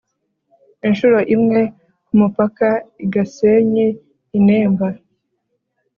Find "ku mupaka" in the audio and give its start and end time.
2.05-2.69